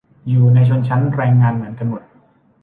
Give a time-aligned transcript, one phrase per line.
[0.29, 2.03] อยู่ในชนชั้นแรงงานเหมือนกันหมด